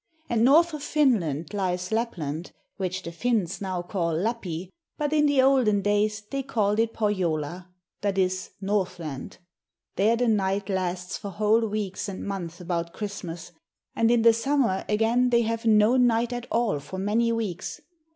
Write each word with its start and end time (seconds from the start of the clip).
And 0.29 0.43
north 0.43 0.73
of 0.73 0.81
Finland 0.81 1.53
lies 1.53 1.91
Lapland, 1.91 2.53
which 2.77 3.03
the 3.03 3.11
Finns 3.11 3.61
now 3.61 3.83
call 3.83 4.15
Lappi, 4.15 4.71
but 4.97 5.13
in 5.13 5.27
the 5.27 5.43
olden 5.43 5.83
days 5.83 6.21
they 6.21 6.41
called 6.41 6.79
it 6.79 6.91
Pohjola 6.91 7.67
(that 8.01 8.17
is, 8.17 8.49
Northland). 8.59 9.37
There 9.97 10.15
the 10.15 10.27
night 10.27 10.69
lasts 10.69 11.17
for 11.19 11.29
whole 11.29 11.67
weeks 11.67 12.09
and 12.09 12.25
months 12.25 12.59
about 12.59 12.93
Christmas, 12.93 13.51
and 13.95 14.09
in 14.09 14.23
the 14.23 14.33
summer 14.33 14.85
again 14.89 15.29
they 15.29 15.43
have 15.43 15.65
no 15.67 15.97
night 15.97 16.33
at 16.33 16.47
all 16.49 16.79
for 16.79 16.97
many 16.97 17.31
weeks. 17.31 17.79